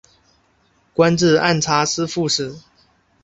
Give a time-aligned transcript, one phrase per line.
[0.95, 2.55] 官至按察司副使。